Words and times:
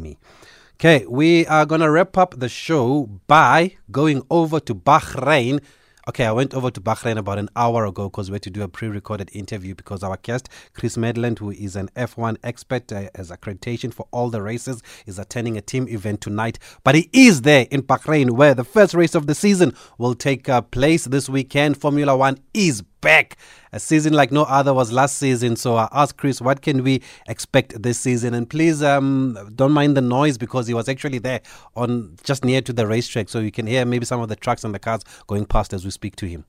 me. 0.00 0.18
Okay, 0.74 1.04
we 1.06 1.46
are 1.46 1.66
going 1.66 1.82
to 1.82 1.90
wrap 1.90 2.16
up 2.16 2.38
the 2.38 2.48
show 2.48 3.06
by 3.26 3.76
going 3.90 4.22
over 4.30 4.60
to 4.60 4.74
Bahrain 4.74 5.60
Okay, 6.10 6.24
I 6.24 6.32
went 6.32 6.54
over 6.54 6.72
to 6.72 6.80
Bahrain 6.80 7.18
about 7.18 7.38
an 7.38 7.50
hour 7.54 7.84
ago 7.84 8.08
because 8.08 8.30
we 8.30 8.34
had 8.34 8.42
to 8.42 8.50
do 8.50 8.62
a 8.62 8.68
pre 8.68 8.88
recorded 8.88 9.30
interview 9.32 9.74
because 9.74 10.02
our 10.02 10.16
guest, 10.16 10.48
Chris 10.72 10.96
Medland, 10.96 11.38
who 11.38 11.50
is 11.50 11.76
an 11.76 11.88
F1 11.94 12.36
expert, 12.42 12.90
uh, 12.90 13.10
has 13.14 13.30
accreditation 13.30 13.92
for 13.92 14.08
all 14.10 14.30
the 14.30 14.40
races, 14.40 14.82
is 15.06 15.18
attending 15.18 15.58
a 15.58 15.60
team 15.60 15.86
event 15.88 16.22
tonight. 16.22 16.58
But 16.84 16.94
he 16.94 17.10
is 17.12 17.42
there 17.42 17.66
in 17.70 17.82
Bahrain 17.82 18.30
where 18.30 18.54
the 18.54 18.64
first 18.64 18.94
race 18.94 19.14
of 19.14 19.26
the 19.26 19.34
season 19.34 19.74
will 19.98 20.14
take 20.14 20.48
uh, 20.48 20.62
place 20.62 21.04
this 21.04 21.28
weekend. 21.28 21.76
Formula 21.76 22.16
One 22.16 22.38
is 22.54 22.82
back. 23.00 23.36
A 23.72 23.80
season 23.80 24.12
like 24.12 24.32
no 24.32 24.42
other 24.42 24.74
was 24.74 24.92
last 24.92 25.16
season. 25.16 25.56
So 25.56 25.76
I 25.76 25.88
asked 25.92 26.16
Chris, 26.16 26.40
what 26.40 26.62
can 26.62 26.82
we 26.82 27.02
expect 27.28 27.82
this 27.82 27.98
season? 27.98 28.34
And 28.34 28.48
please 28.48 28.82
um, 28.82 29.38
don't 29.54 29.72
mind 29.72 29.96
the 29.96 30.00
noise 30.00 30.38
because 30.38 30.66
he 30.66 30.74
was 30.74 30.88
actually 30.88 31.18
there 31.18 31.40
on 31.76 32.16
just 32.24 32.44
near 32.44 32.60
to 32.62 32.72
the 32.72 32.86
racetrack. 32.86 33.28
So 33.28 33.38
you 33.38 33.52
can 33.52 33.66
hear 33.66 33.84
maybe 33.84 34.04
some 34.04 34.20
of 34.20 34.28
the 34.28 34.36
trucks 34.36 34.64
and 34.64 34.74
the 34.74 34.78
cars 34.78 35.02
going 35.26 35.46
past 35.46 35.72
as 35.72 35.84
we 35.84 35.90
speak 35.90 36.16
to 36.16 36.26
him. 36.26 36.44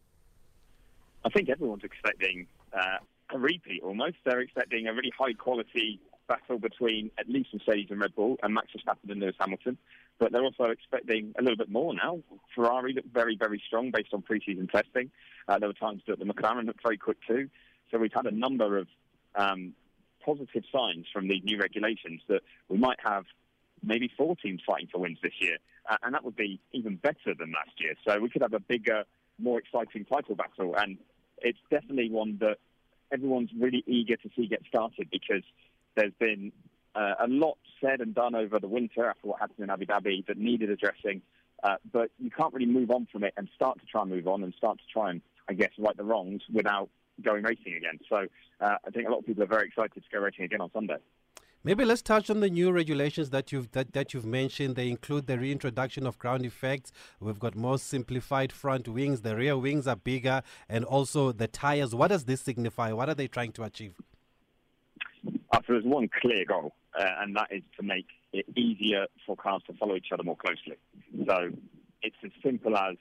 I 1.24 1.30
think 1.30 1.50
everyone's 1.50 1.84
expecting 1.84 2.48
uh, 2.74 2.98
a 3.34 3.38
repeat 3.38 3.82
almost. 3.84 4.18
They're 4.26 4.40
expecting 4.40 4.88
a 4.88 4.94
really 4.94 5.12
high 5.18 5.34
quality 5.34 6.00
battle 6.28 6.60
between 6.60 7.12
at 7.18 7.28
least 7.30 7.50
Mercedes 7.54 7.88
and 7.90 8.00
Red 8.00 8.16
Bull 8.16 8.38
and 8.42 8.54
Max 8.54 8.68
Verstappen 8.76 9.12
and 9.12 9.20
Lewis 9.20 9.36
Hamilton. 9.40 9.78
But 10.20 10.32
they're 10.32 10.44
also 10.44 10.66
expecting 10.66 11.34
a 11.38 11.42
little 11.42 11.58
bit 11.58 11.70
more 11.70 11.94
now. 11.94 12.20
Ferrari 12.56 12.94
looked 12.94 13.14
very, 13.14 13.36
very 13.36 13.62
strong 13.66 13.92
based 13.92 14.14
on 14.14 14.22
pre-season 14.22 14.68
testing. 14.68 15.12
Uh, 15.48 15.60
there 15.60 15.70
were 15.70 15.74
times 15.74 16.02
that 16.08 16.20
the 16.20 16.26
McLaren 16.26 16.66
looked 16.66 16.84
very 16.84 16.98
quick 16.98 17.18
too. 17.28 17.50
So 17.90 17.98
we've 17.98 18.14
had 18.14 18.26
a 18.26 18.32
number 18.32 18.78
of 18.78 18.88
um, 19.36 19.74
positive 20.24 20.64
signs 20.72 21.08
from 21.12 21.28
these 21.28 21.44
new 21.44 21.58
regulations 21.58 22.22
that 22.28 22.42
we 22.70 22.78
might 22.78 23.00
have 23.04 23.26
maybe 23.84 24.12
four 24.16 24.36
teams 24.36 24.62
fighting 24.66 24.88
for 24.92 25.00
wins 25.00 25.18
this 25.24 25.34
year. 25.40 25.58
Uh, 25.90 25.98
and 26.04 26.14
that 26.14 26.24
would 26.24 26.36
be 26.36 26.60
even 26.72 26.96
better 26.96 27.34
than 27.38 27.52
last 27.52 27.72
year. 27.80 27.96
So 28.08 28.20
we 28.20 28.30
could 28.30 28.44
have 28.44 28.54
a 28.54 28.60
bigger, 28.60 29.04
more 29.40 29.60
exciting 29.60 30.06
title 30.06 30.36
battle. 30.36 30.76
And 30.78 30.98
it's 31.40 31.60
definitely 31.70 32.10
one 32.10 32.38
that 32.42 32.58
everyone's 33.12 33.50
really 33.58 33.84
eager 33.88 34.16
to 34.16 34.30
see 34.36 34.48
get 34.48 34.62
started 34.68 35.10
because 35.12 35.44
there's 35.96 36.14
been 36.20 36.52
uh, 36.96 37.14
a 37.20 37.28
lot 37.28 37.58
said 37.82 38.02
and 38.02 38.14
done 38.14 38.36
over 38.36 38.60
the 38.60 38.68
winter 38.68 39.10
after 39.10 39.28
what 39.28 39.40
happened 39.40 39.60
in 39.60 39.70
Abu 39.70 39.86
Dhabi 39.86 40.26
that 40.28 40.38
needed 40.38 40.70
addressing. 40.70 41.22
Uh, 41.64 41.76
but 41.92 42.10
you 42.20 42.32
can't 42.32 42.54
really 42.54 42.66
move 42.66 42.90
on 42.90 43.08
from 43.12 43.24
it 43.24 43.34
and 43.38 43.48
start 43.56 43.80
to 43.80 43.86
try 43.86 44.02
and 44.02 44.10
move 44.10 44.28
on 44.28 44.44
and 44.44 44.54
start 44.56 44.78
to 44.80 44.84
try 44.92 45.12
and, 45.12 45.22
I 45.48 45.54
guess, 45.54 45.70
right 45.78 45.96
the 45.96 46.04
wrongs 46.04 46.42
without 46.52 46.90
going 47.24 47.44
racing 47.44 47.76
again. 47.76 48.00
So 48.10 48.28
uh, 48.62 48.76
I 48.86 48.90
think 48.92 49.08
a 49.08 49.12
lot 49.12 49.20
of 49.20 49.26
people 49.26 49.44
are 49.44 49.48
very 49.48 49.68
excited 49.68 49.94
to 49.94 50.10
go 50.12 50.20
racing 50.20 50.46
again 50.46 50.62
on 50.62 50.72
Sunday. 50.74 50.98
Maybe 51.64 51.86
let's 51.86 52.02
touch 52.02 52.32
on 52.32 52.40
the 52.40 52.50
new 52.50 52.72
regulations 52.72 53.30
that 53.30 53.52
you've 53.52 53.70
that, 53.74 53.94
that 53.94 54.16
you've 54.16 54.26
mentioned. 54.26 54.76
They 54.76 54.90
include 54.90 55.28
the 55.28 55.38
reintroduction 55.38 56.08
of 56.08 56.18
ground 56.18 56.44
effects. 56.44 56.92
We've 57.20 57.38
got 57.38 57.56
more 57.56 57.78
simplified 57.78 58.52
front 58.52 58.88
wings. 58.88 59.22
The 59.22 59.36
rear 59.36 59.56
wings 59.56 59.86
are 59.86 59.96
bigger, 59.96 60.42
and 60.68 60.84
also 60.84 61.32
the 61.32 61.48
tires. 61.48 61.94
What 61.94 62.08
does 62.08 62.26
this 62.26 62.42
signify? 62.42 62.94
What 62.94 63.10
are 63.10 63.14
they 63.14 63.28
trying 63.28 63.52
to 63.52 63.64
achieve? 63.64 63.94
Uh, 65.52 65.58
so 65.68 65.74
there's 65.74 65.84
one 65.84 66.10
clear 66.22 66.46
goal, 66.46 66.74
uh, 66.98 67.06
and 67.20 67.36
that 67.36 67.48
is 67.52 67.64
to 67.78 67.84
make 67.84 68.08
it 68.32 68.46
easier 68.58 69.08
for 69.26 69.36
cars 69.36 69.62
to 69.68 69.74
follow 69.74 69.96
each 69.96 70.08
other 70.14 70.24
more 70.24 70.38
closely. 70.38 70.78
So 71.28 71.50
it's 72.02 72.16
as 72.24 72.32
simple 72.44 72.78
as 72.78 72.96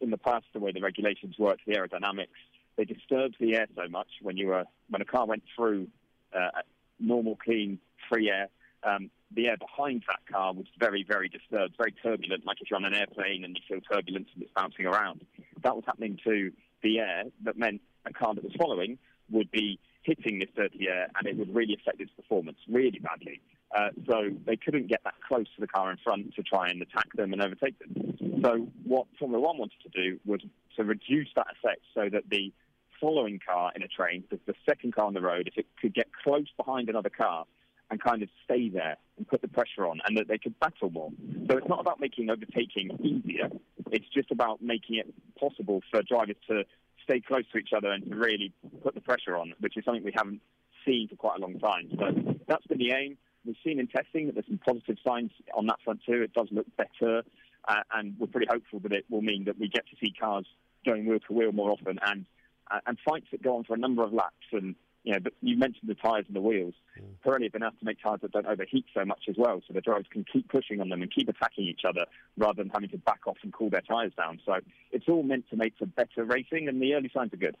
in 0.00 0.10
the 0.10 0.18
past, 0.18 0.46
the 0.54 0.60
way 0.60 0.72
the 0.72 0.80
regulations 0.80 1.36
worked, 1.38 1.62
the 1.66 1.74
aerodynamics, 1.74 2.28
they 2.76 2.84
disturbed 2.84 3.36
the 3.38 3.54
air 3.54 3.66
so 3.76 3.88
much 3.88 4.08
when 4.22 4.36
you 4.36 4.48
were 4.48 4.64
when 4.88 5.02
a 5.02 5.04
car 5.04 5.26
went 5.26 5.42
through 5.54 5.88
uh, 6.34 6.62
normal, 6.98 7.36
clean, 7.36 7.78
free 8.08 8.30
air. 8.30 8.48
Um, 8.82 9.10
the 9.34 9.48
air 9.48 9.56
behind 9.56 10.04
that 10.08 10.20
car 10.30 10.52
was 10.52 10.66
very, 10.78 11.04
very 11.06 11.28
disturbed, 11.28 11.74
very 11.76 11.92
turbulent, 11.92 12.46
like 12.46 12.58
if 12.60 12.70
you're 12.70 12.76
on 12.76 12.84
an 12.84 12.94
airplane 12.94 13.44
and 13.44 13.56
you 13.56 13.62
feel 13.68 13.80
turbulence 13.80 14.28
and 14.34 14.42
it's 14.42 14.52
bouncing 14.54 14.86
around. 14.86 15.24
That 15.62 15.74
was 15.74 15.84
happening 15.86 16.18
to 16.24 16.50
the 16.82 16.98
air 16.98 17.24
that 17.44 17.56
meant 17.56 17.80
a 18.04 18.12
car 18.12 18.34
that 18.34 18.44
was 18.44 18.52
following 18.58 18.98
would 19.30 19.50
be 19.50 19.78
hitting 20.04 20.38
this 20.38 20.50
dirty 20.54 20.88
air 20.88 21.08
and 21.16 21.26
it 21.26 21.36
would 21.36 21.54
really 21.54 21.74
affect 21.74 22.00
its 22.00 22.12
performance 22.12 22.58
really 22.68 23.00
badly. 23.00 23.40
Uh, 23.74 23.88
so 24.08 24.30
they 24.46 24.56
couldn't 24.56 24.86
get 24.86 25.00
that 25.04 25.14
close 25.26 25.46
to 25.54 25.60
the 25.60 25.66
car 25.66 25.90
in 25.90 25.96
front 26.04 26.34
to 26.34 26.42
try 26.42 26.68
and 26.68 26.80
attack 26.80 27.12
them 27.14 27.32
and 27.32 27.42
overtake 27.42 27.76
them. 27.78 28.40
So 28.42 28.68
what 28.84 29.06
Formula 29.18 29.42
One 29.42 29.58
wanted 29.58 29.80
to 29.82 29.88
do 29.88 30.20
was 30.24 30.40
to 30.76 30.84
reduce 30.84 31.28
that 31.34 31.46
effect 31.50 31.80
so 31.94 32.08
that 32.12 32.24
the 32.30 32.52
following 33.00 33.40
car 33.44 33.72
in 33.74 33.82
a 33.82 33.88
train, 33.88 34.24
the, 34.30 34.38
the 34.46 34.54
second 34.68 34.94
car 34.94 35.06
on 35.06 35.14
the 35.14 35.20
road, 35.20 35.48
if 35.48 35.58
it 35.58 35.66
could 35.80 35.94
get 35.94 36.06
close 36.22 36.46
behind 36.56 36.88
another 36.88 37.10
car 37.10 37.46
and 37.90 38.00
kind 38.02 38.22
of 38.22 38.28
stay 38.44 38.68
there 38.68 38.96
and 39.16 39.28
put 39.28 39.42
the 39.42 39.48
pressure 39.48 39.86
on 39.86 40.00
and 40.06 40.16
that 40.16 40.28
they 40.28 40.38
could 40.38 40.58
battle 40.60 40.90
more. 40.90 41.10
So 41.50 41.56
it's 41.56 41.68
not 41.68 41.80
about 41.80 42.00
making 42.00 42.30
overtaking 42.30 42.96
easier. 43.02 43.50
It's 43.90 44.06
just 44.14 44.30
about 44.30 44.62
making 44.62 44.96
it 44.96 45.12
possible 45.38 45.80
for 45.90 46.02
drivers 46.02 46.36
to 46.48 46.64
stay 47.04 47.20
close 47.20 47.44
to 47.52 47.58
each 47.58 47.72
other 47.76 47.90
and 47.90 48.02
really 48.14 48.52
put 48.82 48.94
the 48.94 49.00
pressure 49.00 49.36
on, 49.36 49.54
which 49.60 49.76
is 49.76 49.84
something 49.84 50.02
we 50.02 50.12
haven't 50.16 50.40
seen 50.84 51.08
for 51.08 51.16
quite 51.16 51.38
a 51.38 51.40
long 51.40 51.58
time. 51.58 51.88
So 51.98 52.34
that's 52.48 52.66
been 52.66 52.78
the 52.78 52.92
aim. 52.92 53.16
We've 53.46 53.56
seen 53.64 53.78
in 53.78 53.86
testing 53.86 54.26
that 54.26 54.34
there's 54.34 54.46
some 54.46 54.58
positive 54.58 54.96
signs 55.06 55.30
on 55.54 55.66
that 55.66 55.78
front 55.84 56.00
too. 56.04 56.22
It 56.22 56.32
does 56.32 56.48
look 56.50 56.66
better, 56.76 57.22
uh, 57.68 57.82
and 57.94 58.14
we're 58.18 58.26
pretty 58.26 58.48
hopeful 58.50 58.80
that 58.80 58.92
it 58.92 59.04
will 59.10 59.22
mean 59.22 59.44
that 59.44 59.58
we 59.58 59.68
get 59.68 59.86
to 59.88 59.96
see 60.02 60.12
cars 60.18 60.46
going 60.84 61.06
wheel 61.06 61.20
to 61.26 61.32
wheel 61.32 61.52
more 61.52 61.70
often 61.70 61.98
and 62.06 62.26
uh, 62.70 62.80
and 62.86 62.98
fights 63.06 63.26
that 63.30 63.42
go 63.42 63.56
on 63.56 63.64
for 63.64 63.74
a 63.74 63.78
number 63.78 64.02
of 64.02 64.12
laps 64.12 64.46
and 64.52 64.74
you 65.04 65.12
know, 65.12 65.18
you 65.42 65.56
mentioned 65.56 65.88
the 65.88 65.94
tyres 65.94 66.24
and 66.26 66.34
the 66.34 66.40
wheels. 66.40 66.74
Mm. 66.98 67.04
Pirelli 67.24 67.44
have 67.44 67.52
been 67.52 67.62
asked 67.62 67.78
to 67.78 67.84
make 67.84 68.02
tyres 68.02 68.20
that 68.22 68.32
don't 68.32 68.46
overheat 68.46 68.86
so 68.94 69.04
much 69.04 69.24
as 69.28 69.36
well, 69.38 69.60
so 69.66 69.74
the 69.74 69.82
drivers 69.82 70.06
can 70.10 70.24
keep 70.24 70.48
pushing 70.48 70.80
on 70.80 70.88
them 70.88 71.02
and 71.02 71.14
keep 71.14 71.28
attacking 71.28 71.64
each 71.64 71.82
other 71.86 72.06
rather 72.38 72.62
than 72.62 72.70
having 72.70 72.88
to 72.88 72.98
back 72.98 73.20
off 73.26 73.36
and 73.42 73.52
cool 73.52 73.68
their 73.68 73.82
tyres 73.82 74.12
down. 74.16 74.40
So 74.46 74.54
it's 74.92 75.04
all 75.08 75.22
meant 75.22 75.44
to 75.50 75.56
make 75.56 75.74
for 75.78 75.86
better 75.86 76.24
racing, 76.24 76.68
and 76.68 76.80
the 76.80 76.94
early 76.94 77.10
signs 77.14 77.34
are 77.34 77.38
good. 77.38 77.56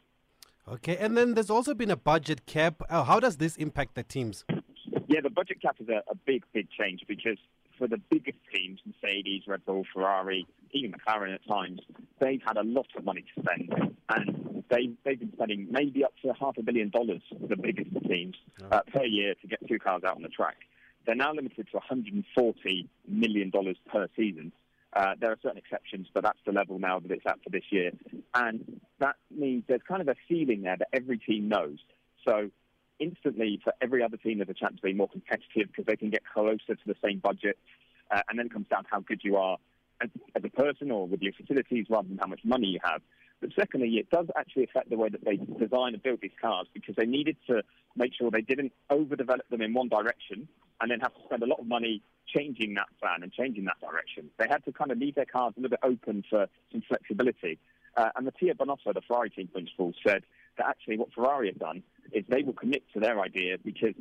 Okay, 0.66 0.96
and 0.96 1.16
then 1.16 1.34
there's 1.34 1.50
also 1.50 1.74
been 1.74 1.90
a 1.90 1.96
budget 1.96 2.46
cap. 2.46 2.82
Uh, 2.88 3.04
how 3.04 3.20
does 3.20 3.36
this 3.36 3.56
impact 3.56 3.94
the 3.94 4.02
teams? 4.02 4.46
Yeah, 5.06 5.20
the 5.22 5.28
budget 5.28 5.60
cap 5.60 5.76
is 5.78 5.88
a, 5.90 6.02
a 6.10 6.14
big, 6.14 6.44
big 6.54 6.68
change 6.70 7.02
because 7.06 7.36
for 7.76 7.86
the 7.86 7.98
biggest 8.10 8.38
teams, 8.54 8.80
Mercedes, 8.86 9.42
Red 9.46 9.66
Bull, 9.66 9.84
Ferrari, 9.92 10.46
even 10.72 10.92
McLaren 10.92 11.34
at 11.34 11.46
times, 11.46 11.80
they've 12.20 12.40
had 12.46 12.56
a 12.56 12.62
lot 12.62 12.86
of 12.96 13.04
money 13.04 13.22
to 13.34 13.42
spend, 13.42 13.94
and 14.08 14.53
they 14.74 14.90
they've 15.04 15.18
been 15.18 15.32
spending 15.32 15.68
maybe 15.70 16.04
up 16.04 16.12
to 16.22 16.32
half 16.38 16.56
a 16.58 16.62
billion 16.62 16.90
dollars 16.90 17.22
for 17.28 17.46
the 17.46 17.56
biggest 17.56 17.90
teams 18.08 18.36
uh, 18.70 18.80
per 18.92 19.04
year 19.04 19.34
to 19.40 19.46
get 19.46 19.66
two 19.68 19.78
cars 19.78 20.02
out 20.04 20.16
on 20.16 20.22
the 20.22 20.28
track. 20.28 20.56
They're 21.06 21.14
now 21.14 21.32
limited 21.32 21.68
to 21.70 21.76
140 21.76 22.88
million 23.06 23.50
dollars 23.50 23.76
per 23.90 24.08
season. 24.16 24.52
Uh, 24.92 25.14
there 25.20 25.30
are 25.32 25.38
certain 25.42 25.58
exceptions, 25.58 26.06
but 26.14 26.22
that's 26.22 26.38
the 26.46 26.52
level 26.52 26.78
now 26.78 27.00
that 27.00 27.10
it's 27.10 27.26
at 27.26 27.42
for 27.42 27.50
this 27.50 27.64
year, 27.70 27.90
and 28.34 28.80
that 29.00 29.16
means 29.30 29.64
there's 29.68 29.82
kind 29.86 30.00
of 30.00 30.08
a 30.08 30.14
ceiling 30.28 30.62
there 30.62 30.76
that 30.76 30.88
every 30.92 31.18
team 31.18 31.48
knows. 31.48 31.78
So 32.26 32.50
instantly 33.00 33.60
for 33.62 33.72
every 33.80 34.02
other 34.02 34.16
team 34.16 34.38
there's 34.38 34.48
a 34.48 34.54
chance 34.54 34.76
to 34.76 34.82
be 34.82 34.92
more 34.92 35.08
competitive 35.08 35.66
because 35.68 35.84
they 35.86 35.96
can 35.96 36.10
get 36.10 36.22
closer 36.32 36.74
to 36.74 36.86
the 36.86 36.94
same 37.04 37.18
budget. 37.18 37.58
Uh, 38.10 38.20
and 38.28 38.38
then 38.38 38.46
it 38.46 38.52
comes 38.52 38.68
down 38.68 38.84
to 38.84 38.88
how 38.90 39.00
good 39.00 39.20
you 39.24 39.36
are 39.36 39.58
as, 40.00 40.10
as, 40.36 40.44
a 40.44 40.48
person 40.48 40.90
or 40.90 41.06
with 41.06 41.22
your 41.22 41.32
facilities 41.32 41.86
rather 41.88 42.06
than 42.06 42.18
how 42.18 42.26
much 42.26 42.40
money 42.44 42.68
you 42.68 42.78
have. 42.84 43.00
But 43.44 43.52
secondly, 43.60 43.98
it 43.98 44.08
does 44.08 44.26
actually 44.38 44.64
affect 44.64 44.88
the 44.88 44.96
way 44.96 45.10
that 45.10 45.22
they 45.22 45.36
design 45.36 45.92
and 45.92 46.02
build 46.02 46.20
these 46.22 46.30
cars 46.40 46.66
because 46.72 46.96
they 46.96 47.04
needed 47.04 47.36
to 47.46 47.62
make 47.94 48.14
sure 48.14 48.30
they 48.30 48.40
didn't 48.40 48.72
overdevelop 48.90 49.46
them 49.50 49.60
in 49.60 49.74
one 49.74 49.90
direction 49.90 50.48
and 50.80 50.90
then 50.90 51.00
have 51.00 51.12
to 51.12 51.20
spend 51.26 51.42
a 51.42 51.46
lot 51.46 51.60
of 51.60 51.66
money 51.66 52.00
changing 52.26 52.72
that 52.72 52.86
plan 53.02 53.22
and 53.22 53.30
changing 53.32 53.66
that 53.66 53.78
direction. 53.82 54.30
They 54.38 54.46
had 54.48 54.64
to 54.64 54.72
kind 54.72 54.90
of 54.90 54.96
leave 54.96 55.14
their 55.14 55.26
cars 55.26 55.52
a 55.58 55.60
little 55.60 55.76
bit 55.76 55.80
open 55.82 56.24
for 56.30 56.46
some 56.72 56.82
flexibility. 56.88 57.58
Uh, 57.98 58.08
and 58.16 58.24
Mattia 58.24 58.54
Binotto, 58.54 58.94
the 58.94 59.02
Ferrari 59.06 59.28
team 59.28 59.48
principal, 59.48 59.92
said 60.06 60.24
that 60.56 60.66
actually 60.66 60.96
what 60.96 61.12
Ferrari 61.12 61.48
have 61.48 61.58
done 61.58 61.82
is 62.12 62.24
they 62.30 62.42
will 62.42 62.54
commit 62.54 62.82
to 62.94 62.98
their 62.98 63.20
idea 63.20 63.58
because 63.62 63.92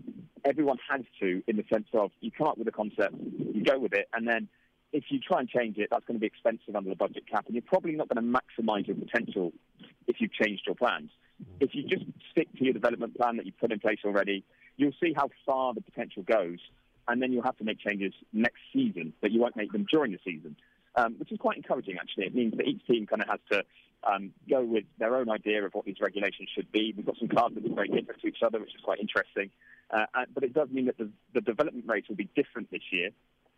everyone 0.46 0.78
has 0.90 1.02
to, 1.20 1.44
in 1.48 1.58
the 1.58 1.66
sense 1.70 1.88
of 1.94 2.12
you 2.22 2.32
come 2.32 2.48
up 2.48 2.58
with 2.58 2.70
a 2.70 2.72
concept, 2.72 3.14
you 3.53 3.62
go 3.62 3.78
with 3.78 3.92
it, 3.92 4.08
and 4.14 4.26
then 4.26 4.47
if 4.93 5.05
you 5.09 5.19
try 5.19 5.40
and 5.40 5.49
change 5.49 5.78
it, 5.78 5.90
that's 5.91 6.05
going 6.05 6.16
to 6.16 6.22
be 6.22 6.28
expensive 6.28 6.75
under 6.75 6.90
the 6.90 6.95
budget 6.95 7.28
cap, 7.29 7.45
and 7.47 7.55
you're 7.55 7.63
probably 7.63 7.93
not 7.93 8.07
going 8.07 8.23
to 8.23 8.40
maximise 8.40 8.87
your 8.87 8.95
potential 8.95 9.51
if 10.07 10.17
you've 10.19 10.34
changed 10.34 10.63
your 10.66 10.75
plans. 10.75 11.09
If 11.59 11.72
you 11.73 11.84
just 11.84 12.05
stick 12.31 12.47
to 12.57 12.63
your 12.63 12.73
development 12.73 13.17
plan 13.17 13.37
that 13.37 13.45
you've 13.45 13.59
put 13.59 13.72
in 13.72 13.79
place 13.79 13.99
already, 14.05 14.45
you'll 14.78 14.93
see 15.01 15.13
how 15.16 15.29
far 15.45 15.73
the 15.73 15.81
potential 15.81 16.23
goes, 16.23 16.59
and 17.07 17.22
then 17.22 17.34
you'll 17.34 17.43
have 17.43 17.57
to 17.57 17.63
make 17.63 17.79
changes 17.79 18.13
next 18.31 18.61
season, 18.72 19.13
but 19.22 19.31
you 19.31 19.41
won't 19.41 19.57
make 19.57 19.72
them 19.72 19.85
during 19.91 20.11
the 20.11 20.19
season 20.23 20.55
um, 20.95 21.16
which 21.17 21.31
is 21.31 21.40
quite 21.40 21.57
encouraging, 21.57 21.97
actually. 21.99 22.25
It 22.25 22.35
means 22.35 22.55
that 22.57 22.67
each 22.67 22.85
team 22.85 23.07
kind 23.07 23.22
of 23.22 23.29
has 23.29 23.40
to 23.51 23.63
um, 24.05 24.32
go 24.50 24.64
with 24.64 24.85
their 24.97 25.16
own 25.16 25.29
idea 25.29 25.64
of 25.64 25.73
what 25.73 25.85
these 25.85 26.00
regulations 26.02 26.50
should 26.53 26.72
be. 26.72 26.94
We've 26.96 27.05
got 27.05 27.17
some 27.17 27.28
cars 27.28 27.53
that 27.55 27.66
are 27.66 27.76
very 27.76 27.88
different 27.88 28.22
to 28.22 28.28
each 28.28 28.44
other, 28.46 28.59
which 28.59 28.76
is 28.76 28.82
quite 28.84 29.00
interesting. 29.00 29.50
Uh, 29.90 30.05
but 30.34 30.44
it 30.44 30.53
does 30.53 30.70
mean 30.70 30.85
that 30.88 30.97
the, 30.97 31.09
the, 31.34 31.41
development 31.41 31.85
rates 31.88 32.09
will 32.09 32.16
be 32.16 32.29
different 32.35 32.72
this 32.72 32.82
year, 32.91 33.09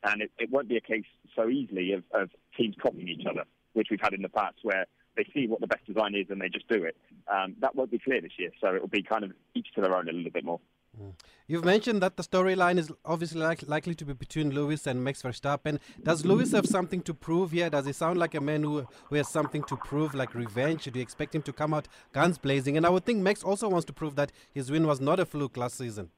and 0.03 0.21
it, 0.21 0.31
it 0.37 0.51
won't 0.51 0.67
be 0.67 0.77
a 0.77 0.81
case 0.81 1.05
so 1.35 1.49
easily 1.49 1.93
of, 1.93 2.03
of, 2.11 2.29
teams 2.57 2.75
copying 2.81 3.07
each 3.07 3.25
other, 3.29 3.43
which 3.73 3.87
we've 3.91 4.01
had 4.01 4.13
in 4.13 4.21
the 4.21 4.29
past, 4.29 4.55
where 4.63 4.85
they 5.15 5.25
see 5.33 5.47
what 5.47 5.61
the 5.61 5.67
best 5.67 5.85
design 5.85 6.15
is 6.15 6.27
and 6.29 6.41
they 6.41 6.49
just 6.49 6.67
do 6.67 6.83
it. 6.83 6.95
Um, 7.27 7.55
that 7.59 7.75
won't 7.75 7.91
be 7.91 7.99
clear 7.99 8.21
this 8.21 8.31
year, 8.37 8.51
so 8.61 8.73
it 8.75 8.81
will 8.81 8.87
be 8.87 9.03
kind 9.03 9.23
of 9.23 9.31
each 9.53 9.67
to 9.75 9.81
their 9.81 9.95
own 9.95 10.09
a 10.09 10.11
little 10.11 10.31
bit 10.31 10.45
more. 10.45 10.59
You've 11.47 11.65
mentioned 11.65 12.01
that 12.01 12.17
the 12.17 12.23
storyline 12.23 12.77
is 12.77 12.91
obviously 13.03 13.41
like, 13.41 13.67
likely 13.67 13.93
to 13.95 14.05
be 14.05 14.13
between 14.13 14.51
Lewis 14.51 14.87
and 14.87 15.03
Max 15.03 15.21
Verstappen. 15.21 15.79
Does 16.01 16.25
Lewis 16.25 16.51
have 16.53 16.65
something 16.65 17.01
to 17.01 17.13
prove 17.13 17.51
here? 17.51 17.69
Does 17.69 17.85
he 17.85 17.93
sound 17.93 18.17
like 18.17 18.33
a 18.33 18.41
man 18.41 18.63
who, 18.63 18.87
who 19.05 19.15
has 19.15 19.27
something 19.27 19.63
to 19.65 19.77
prove, 19.77 20.15
like 20.15 20.33
revenge? 20.33 20.85
Do 20.85 20.91
you 20.95 21.01
expect 21.01 21.35
him 21.35 21.41
to 21.43 21.53
come 21.53 21.73
out 21.73 21.87
guns 22.13 22.37
blazing? 22.37 22.77
And 22.77 22.85
I 22.85 22.89
would 22.89 23.05
think 23.05 23.21
Max 23.21 23.43
also 23.43 23.69
wants 23.69 23.85
to 23.85 23.93
prove 23.93 24.15
that 24.15 24.31
his 24.53 24.71
win 24.71 24.87
was 24.87 24.99
not 24.99 25.19
a 25.19 25.25
fluke 25.25 25.57
last 25.57 25.77
season. 25.77 26.09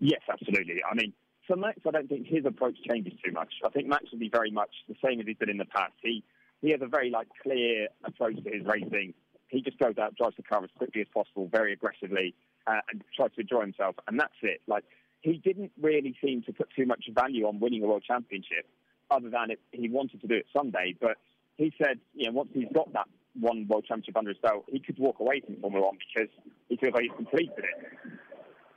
Yes, 0.00 0.20
absolutely. 0.28 0.82
I 0.90 0.94
mean, 0.94 1.12
for 1.46 1.56
Max, 1.56 1.78
I 1.86 1.90
don't 1.90 2.08
think 2.08 2.26
his 2.26 2.44
approach 2.44 2.76
changes 2.88 3.12
too 3.24 3.32
much. 3.32 3.52
I 3.64 3.68
think 3.68 3.86
Max 3.86 4.04
will 4.10 4.18
be 4.18 4.30
very 4.30 4.50
much 4.50 4.70
the 4.88 4.96
same 5.04 5.20
as 5.20 5.26
he's 5.26 5.36
been 5.36 5.50
in 5.50 5.58
the 5.58 5.66
past. 5.66 5.92
He 6.02 6.24
he 6.62 6.70
has 6.70 6.80
a 6.82 6.86
very 6.86 7.10
like 7.10 7.28
clear 7.42 7.88
approach 8.04 8.42
to 8.42 8.50
his 8.50 8.64
racing. 8.64 9.12
He 9.48 9.60
just 9.60 9.78
goes 9.78 9.98
out, 9.98 10.16
drives 10.16 10.36
the 10.36 10.42
car 10.42 10.64
as 10.64 10.70
quickly 10.76 11.02
as 11.02 11.06
possible, 11.12 11.48
very 11.52 11.72
aggressively 11.72 12.34
uh, 12.66 12.80
and 12.90 13.02
try 13.14 13.28
to 13.28 13.40
enjoy 13.40 13.60
himself, 13.60 13.96
and 14.08 14.18
that's 14.18 14.34
it. 14.42 14.60
Like 14.66 14.84
he 15.20 15.38
didn't 15.38 15.72
really 15.80 16.14
seem 16.22 16.42
to 16.42 16.52
put 16.52 16.68
too 16.76 16.86
much 16.86 17.06
value 17.14 17.46
on 17.46 17.60
winning 17.60 17.82
a 17.82 17.86
world 17.86 18.04
championship, 18.06 18.66
other 19.10 19.30
than 19.30 19.50
it, 19.50 19.60
he 19.72 19.88
wanted 19.88 20.20
to 20.20 20.26
do 20.26 20.34
it 20.34 20.46
someday. 20.56 20.94
But 21.00 21.16
he 21.56 21.72
said, 21.78 22.00
you 22.14 22.26
know, 22.26 22.32
once 22.32 22.50
he's 22.52 22.68
got 22.74 22.92
that 22.92 23.08
one 23.38 23.66
world 23.68 23.84
championship 23.86 24.16
under 24.16 24.30
his 24.30 24.38
belt, 24.38 24.64
he 24.70 24.78
could 24.78 24.98
walk 24.98 25.20
away 25.20 25.40
from 25.44 25.56
Formula 25.56 25.86
One 25.86 25.98
because 25.98 26.30
he 26.68 26.76
feels 26.76 26.94
like 26.94 27.02
he's 27.02 27.16
completed 27.16 27.58
it. 27.58 28.12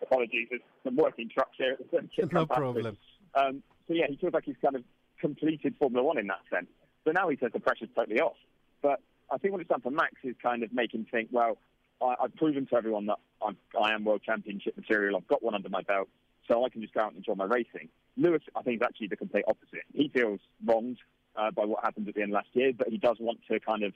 Apologies, 0.01 0.47
there's 0.49 0.61
some 0.83 0.95
working 0.95 1.29
trucks 1.29 1.57
here. 1.57 1.77
no 2.31 2.45
problem. 2.45 2.97
Um, 3.35 3.63
so 3.87 3.93
yeah, 3.93 4.05
he 4.09 4.17
feels 4.17 4.33
like 4.33 4.45
he's 4.45 4.55
kind 4.63 4.75
of 4.75 4.83
completed 5.19 5.75
Formula 5.79 6.05
One 6.05 6.17
in 6.17 6.27
that 6.27 6.41
sense. 6.53 6.67
So 7.05 7.11
now 7.11 7.29
he 7.29 7.37
says 7.37 7.51
the 7.53 7.59
pressure's 7.59 7.89
totally 7.95 8.19
off. 8.19 8.35
But 8.81 9.01
I 9.31 9.37
think 9.37 9.53
what 9.53 9.61
it's 9.61 9.69
done 9.69 9.81
for 9.81 9.91
Max 9.91 10.13
is 10.23 10.35
kind 10.41 10.63
of 10.63 10.73
make 10.73 10.93
him 10.93 11.05
think, 11.09 11.29
well, 11.31 11.57
I, 12.01 12.15
have 12.21 12.35
proven 12.35 12.65
to 12.67 12.75
everyone 12.75 13.07
that 13.07 13.17
I'm, 13.45 13.57
I 13.81 13.93
am 13.93 14.03
world 14.03 14.21
championship 14.23 14.77
material. 14.77 15.17
I've 15.17 15.27
got 15.27 15.43
one 15.43 15.55
under 15.55 15.69
my 15.69 15.81
belt, 15.81 16.07
so 16.47 16.65
I 16.65 16.69
can 16.69 16.81
just 16.81 16.93
go 16.93 17.01
out 17.01 17.09
and 17.09 17.17
enjoy 17.17 17.35
my 17.35 17.45
racing. 17.45 17.89
Lewis, 18.15 18.41
I 18.55 18.61
think, 18.61 18.81
is 18.81 18.85
actually 18.85 19.07
the 19.07 19.17
complete 19.17 19.45
opposite. 19.47 19.83
He 19.93 20.09
feels 20.09 20.39
wronged 20.65 20.97
uh, 21.35 21.51
by 21.51 21.65
what 21.65 21.83
happened 21.83 22.07
at 22.07 22.15
the 22.15 22.21
end 22.21 22.31
of 22.31 22.35
last 22.35 22.49
year, 22.53 22.71
but 22.77 22.87
he 22.89 22.97
does 22.97 23.17
want 23.19 23.39
to 23.49 23.59
kind 23.59 23.83
of 23.83 23.93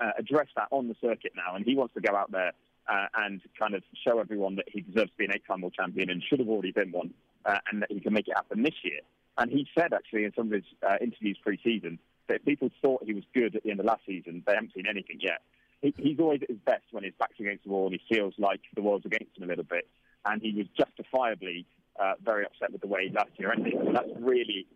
uh, 0.00 0.12
address 0.18 0.46
that 0.56 0.68
on 0.70 0.88
the 0.88 0.96
circuit 1.00 1.32
now, 1.36 1.54
and 1.54 1.64
he 1.64 1.74
wants 1.76 1.94
to 1.94 2.00
go 2.00 2.14
out 2.14 2.30
there 2.30 2.52
uh, 2.88 3.06
and 3.18 3.40
kind 3.58 3.74
of 3.74 3.82
show 4.04 4.18
everyone 4.18 4.56
that 4.56 4.66
he 4.68 4.80
deserves 4.80 5.10
to 5.10 5.16
be 5.16 5.24
an 5.24 5.32
eight-time 5.34 5.60
world 5.60 5.74
champion 5.74 6.10
and 6.10 6.22
should 6.22 6.38
have 6.38 6.48
already 6.48 6.72
been 6.72 6.92
one, 6.92 7.12
uh, 7.44 7.58
and 7.70 7.82
that 7.82 7.90
he 7.90 8.00
can 8.00 8.12
make 8.12 8.28
it 8.28 8.34
happen 8.34 8.62
this 8.62 8.74
year. 8.82 9.00
And 9.38 9.50
he 9.50 9.66
said 9.78 9.92
actually 9.92 10.24
in 10.24 10.32
some 10.34 10.46
of 10.48 10.52
his 10.52 10.64
uh, 10.86 10.96
interviews 11.00 11.38
pre-season 11.42 11.98
that 12.28 12.36
if 12.36 12.44
people 12.44 12.70
thought 12.82 13.04
he 13.04 13.14
was 13.14 13.24
good 13.34 13.56
at 13.56 13.62
the 13.62 13.70
end 13.70 13.80
of 13.80 13.86
last 13.86 14.02
season, 14.06 14.42
they 14.46 14.54
haven't 14.54 14.74
seen 14.74 14.86
anything 14.86 15.18
yet 15.20 15.42
he, 15.82 15.94
he's 15.98 16.18
always 16.18 16.42
at 16.42 16.48
his 16.50 16.58
best 16.58 16.84
when 16.90 17.04
his 17.04 17.14
back's 17.18 17.38
against 17.40 17.64
the 17.64 17.70
wall 17.70 17.86
and 17.86 17.98
he 17.98 18.14
feels 18.14 18.34
like 18.38 18.60
the 18.74 18.82
world's 18.82 19.06
against 19.06 19.36
him 19.36 19.44
a 19.44 19.46
little 19.46 19.64
bit. 19.64 19.88
And 20.26 20.42
he 20.42 20.52
was 20.52 20.66
justifiably 20.76 21.66
uh, 21.98 22.14
very 22.22 22.44
upset 22.44 22.72
with 22.72 22.82
the 22.82 22.86
way 22.86 23.10
last 23.12 23.30
year 23.38 23.52
ended. 23.52 23.74
So 23.84 23.92
that's 23.92 24.10
really 24.18 24.66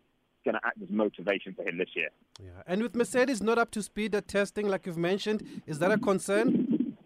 going 0.44 0.54
to 0.54 0.60
act 0.64 0.78
as 0.82 0.88
motivation 0.90 1.54
for 1.54 1.62
him 1.62 1.78
this 1.78 1.90
year. 1.94 2.08
Yeah. 2.42 2.62
And 2.66 2.82
with 2.82 2.94
Mercedes 2.94 3.42
not 3.42 3.58
up 3.58 3.70
to 3.72 3.82
speed 3.82 4.14
at 4.14 4.28
testing, 4.28 4.68
like 4.68 4.86
you've 4.86 4.98
mentioned, 4.98 5.62
is 5.66 5.78
that 5.78 5.90
a 5.90 5.98
concern? 5.98 6.96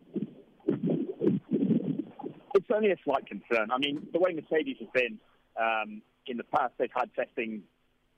It's 2.54 2.66
only 2.74 2.90
a 2.90 2.96
slight 3.04 3.26
concern. 3.26 3.70
I 3.70 3.78
mean, 3.78 4.06
the 4.12 4.18
way 4.18 4.32
Mercedes 4.32 4.76
has 4.80 4.88
been 4.92 5.18
um, 5.60 6.02
in 6.26 6.36
the 6.36 6.44
past, 6.44 6.74
they've 6.78 6.90
had 6.94 7.12
testing 7.14 7.62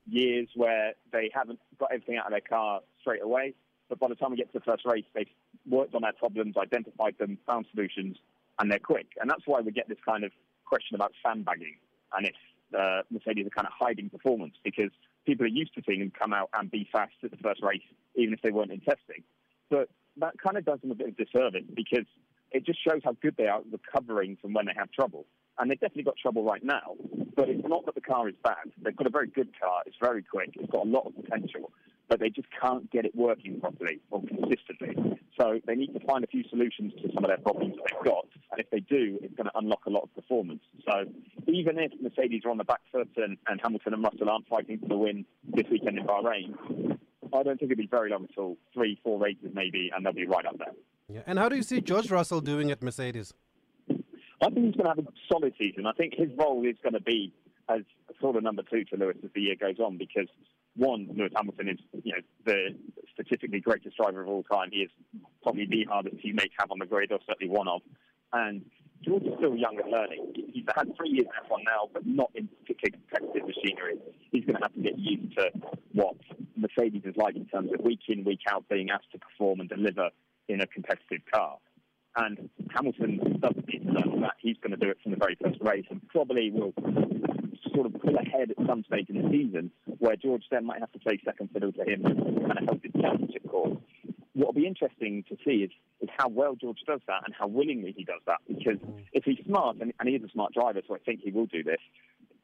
years 0.07 0.49
where 0.55 0.93
they 1.11 1.29
haven't 1.33 1.59
got 1.79 1.91
everything 1.91 2.17
out 2.17 2.25
of 2.25 2.31
their 2.31 2.41
car 2.41 2.81
straight 2.99 3.21
away. 3.21 3.53
But 3.89 3.99
by 3.99 4.07
the 4.07 4.15
time 4.15 4.31
we 4.31 4.37
get 4.37 4.51
to 4.53 4.59
the 4.59 4.65
first 4.65 4.85
race, 4.85 5.03
they've 5.13 5.27
worked 5.69 5.95
on 5.95 6.01
their 6.01 6.13
problems, 6.13 6.55
identified 6.57 7.15
them, 7.19 7.37
found 7.45 7.65
solutions, 7.73 8.17
and 8.59 8.71
they're 8.71 8.79
quick. 8.79 9.07
And 9.19 9.29
that's 9.29 9.43
why 9.45 9.61
we 9.61 9.71
get 9.71 9.87
this 9.89 9.97
kind 10.05 10.23
of 10.23 10.31
question 10.65 10.95
about 10.95 11.11
sandbagging 11.25 11.75
and 12.13 12.25
if 12.25 12.35
uh, 12.77 13.01
Mercedes 13.09 13.45
are 13.45 13.49
kind 13.49 13.67
of 13.67 13.73
hiding 13.77 14.09
performance 14.09 14.53
because 14.63 14.91
people 15.25 15.45
are 15.45 15.49
used 15.49 15.73
to 15.75 15.81
seeing 15.85 15.99
them 15.99 16.11
come 16.17 16.33
out 16.33 16.49
and 16.53 16.71
be 16.71 16.87
fast 16.91 17.13
at 17.23 17.31
the 17.31 17.37
first 17.37 17.61
race, 17.61 17.83
even 18.15 18.33
if 18.33 18.41
they 18.41 18.51
weren't 18.51 18.71
in 18.71 18.79
testing. 18.79 19.23
But 19.69 19.89
that 20.17 20.35
kind 20.41 20.57
of 20.57 20.65
does 20.65 20.79
them 20.81 20.91
a 20.91 20.95
bit 20.95 21.09
of 21.09 21.17
disservice 21.17 21.65
because 21.73 22.05
it 22.51 22.65
just 22.65 22.79
shows 22.83 23.01
how 23.03 23.15
good 23.21 23.35
they 23.37 23.47
are 23.47 23.59
at 23.59 23.65
recovering 23.71 24.37
from 24.41 24.53
when 24.53 24.65
they 24.65 24.73
have 24.75 24.91
trouble. 24.91 25.25
And 25.57 25.69
they've 25.69 25.79
definitely 25.79 26.03
got 26.03 26.15
trouble 26.17 26.43
right 26.43 26.63
now, 26.63 26.95
but 27.35 27.49
it's 27.49 27.67
not 27.67 27.85
that 27.85 27.95
the 27.95 28.01
car 28.01 28.27
is 28.27 28.35
bad. 28.43 28.71
They've 28.81 28.95
got 28.95 29.07
a 29.07 29.11
very 29.11 29.27
good 29.27 29.49
car. 29.59 29.83
It's 29.85 29.97
very 30.01 30.23
quick. 30.23 30.51
It's 30.55 30.71
got 30.71 30.85
a 30.85 30.89
lot 30.89 31.05
of 31.05 31.15
potential 31.15 31.71
but 32.11 32.19
they 32.19 32.29
just 32.29 32.49
can't 32.61 32.91
get 32.91 33.05
it 33.05 33.15
working 33.15 33.57
properly 33.61 34.01
or 34.11 34.21
consistently. 34.21 35.17
So 35.39 35.61
they 35.65 35.75
need 35.75 35.93
to 35.93 36.05
find 36.05 36.25
a 36.25 36.27
few 36.27 36.43
solutions 36.49 36.91
to 37.01 37.09
some 37.13 37.23
of 37.23 37.29
their 37.29 37.37
problems 37.37 37.77
that 37.77 37.83
they've 37.89 38.11
got. 38.11 38.27
And 38.51 38.59
if 38.59 38.69
they 38.69 38.81
do, 38.81 39.17
it's 39.21 39.33
going 39.35 39.47
to 39.47 39.57
unlock 39.57 39.85
a 39.87 39.89
lot 39.89 40.03
of 40.03 40.13
performance. 40.13 40.59
So 40.85 41.05
even 41.47 41.79
if 41.79 41.93
Mercedes 42.01 42.41
are 42.43 42.51
on 42.51 42.57
the 42.57 42.65
back 42.65 42.81
foot 42.91 43.07
and, 43.15 43.37
and 43.47 43.61
Hamilton 43.63 43.93
and 43.93 44.03
Russell 44.03 44.29
aren't 44.29 44.45
fighting 44.49 44.79
for 44.79 44.89
the 44.89 44.97
win 44.97 45.23
this 45.55 45.63
weekend 45.71 45.99
in 45.99 46.05
Bahrain, 46.05 46.97
I 47.33 47.43
don't 47.43 47.57
think 47.57 47.71
it'll 47.71 47.77
be 47.77 47.87
very 47.87 48.09
long 48.09 48.25
at 48.25 48.37
all. 48.37 48.57
Three, 48.73 48.99
four 49.01 49.17
races 49.17 49.51
maybe, 49.53 49.89
and 49.95 50.05
they'll 50.05 50.11
be 50.11 50.27
right 50.27 50.45
up 50.45 50.57
there. 50.57 50.73
Yeah. 51.07 51.21
And 51.25 51.39
how 51.39 51.47
do 51.47 51.55
you 51.55 51.63
see 51.63 51.79
George 51.79 52.11
Russell 52.11 52.41
doing 52.41 52.71
at 52.71 52.83
Mercedes? 52.83 53.33
I 53.89 54.49
think 54.49 54.65
he's 54.65 54.75
going 54.75 54.83
to 54.83 54.89
have 54.89 54.99
a 54.99 55.07
solid 55.31 55.53
season. 55.57 55.85
I 55.85 55.93
think 55.93 56.15
his 56.17 56.27
role 56.37 56.65
is 56.67 56.75
going 56.83 56.93
to 56.93 57.01
be 57.01 57.31
as 57.69 57.83
sort 58.19 58.35
of 58.35 58.43
number 58.43 58.63
two 58.69 58.83
to 58.83 58.97
Lewis 58.97 59.15
as 59.23 59.29
the 59.33 59.39
year 59.39 59.55
goes 59.55 59.79
on 59.79 59.97
because 59.97 60.27
one, 60.75 61.09
Lewis 61.15 61.31
Hamilton 61.35 61.69
is 61.69 61.79
you 62.03 62.13
know 62.13 62.21
the 62.45 62.75
statistically 63.13 63.59
greatest 63.59 63.97
driver 63.97 64.21
of 64.21 64.29
all 64.29 64.43
time. 64.43 64.69
He 64.71 64.79
is 64.79 64.91
probably 65.43 65.65
the 65.65 65.85
hardest 65.89 66.17
teammate 66.17 66.51
to 66.51 66.59
have 66.59 66.71
on 66.71 66.79
the 66.79 66.85
grid, 66.85 67.11
or 67.11 67.19
certainly 67.27 67.51
one 67.53 67.67
of. 67.67 67.81
And 68.33 68.63
George 69.03 69.23
is 69.23 69.33
still 69.37 69.55
young 69.55 69.79
and 69.81 69.91
learning. 69.91 70.33
He's 70.53 70.63
had 70.75 70.95
three 70.95 71.09
years 71.09 71.25
in 71.25 71.49
F1 71.49 71.63
now, 71.65 71.89
but 71.91 72.05
not 72.05 72.31
in 72.35 72.47
particularly 72.61 73.03
competitive 73.09 73.47
machinery. 73.47 73.97
He's 74.31 74.45
going 74.45 74.55
to 74.55 74.61
have 74.61 74.73
to 74.73 74.81
get 74.81 74.97
used 74.97 75.37
to 75.37 75.49
what 75.93 76.15
Mercedes 76.55 77.01
is 77.05 77.15
like 77.17 77.35
in 77.35 77.45
terms 77.47 77.71
of 77.73 77.83
week 77.83 78.01
in, 78.07 78.23
week 78.23 78.41
out 78.47 78.63
being 78.69 78.89
asked 78.91 79.11
to 79.11 79.19
perform 79.19 79.59
and 79.59 79.67
deliver 79.67 80.09
in 80.47 80.61
a 80.61 80.67
competitive 80.67 81.21
car. 81.33 81.57
And 82.15 82.49
Hamilton 82.75 83.39
doesn't 83.41 83.67
need 83.67 83.85
to 83.85 83.91
learn 83.91 84.21
that. 84.21 84.33
He's 84.39 84.57
going 84.61 84.71
to 84.71 84.77
do 84.77 84.89
it 84.91 84.97
from 85.01 85.11
the 85.11 85.17
very 85.17 85.37
first 85.41 85.59
race 85.61 85.85
and 85.89 86.01
probably 86.09 86.51
will 86.51 86.73
sort 87.81 87.93
of 87.93 88.01
pull 88.01 88.15
ahead 88.15 88.51
at 88.51 88.67
some 88.67 88.83
stage 88.83 89.09
in 89.09 89.21
the 89.21 89.29
season 89.29 89.71
where 89.99 90.15
George 90.15 90.43
then 90.51 90.65
might 90.65 90.79
have 90.79 90.91
to 90.91 90.99
play 90.99 91.19
second 91.25 91.49
fiddle 91.53 91.71
to 91.71 91.83
him 91.83 92.05
and 92.05 92.67
help 92.67 92.83
his 92.83 92.91
championship 93.01 93.47
cause. 93.49 93.77
What 94.33 94.47
will 94.47 94.61
be 94.61 94.67
interesting 94.67 95.23
to 95.29 95.37
see 95.45 95.63
is, 95.63 95.71
is 95.99 96.09
how 96.17 96.29
well 96.29 96.55
George 96.55 96.79
does 96.87 97.01
that 97.07 97.23
and 97.25 97.33
how 97.37 97.47
willingly 97.47 97.93
he 97.95 98.03
does 98.03 98.21
that. 98.27 98.39
Because 98.47 98.77
if 99.13 99.23
he's 99.23 99.39
smart, 99.45 99.77
and, 99.81 99.93
and 99.99 100.09
he 100.09 100.15
is 100.15 100.23
a 100.23 100.29
smart 100.29 100.53
driver, 100.53 100.81
so 100.87 100.95
I 100.95 100.99
think 100.99 101.21
he 101.21 101.31
will 101.31 101.47
do 101.47 101.63
this, 101.63 101.79